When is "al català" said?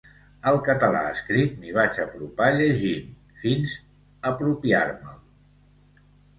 0.51-1.01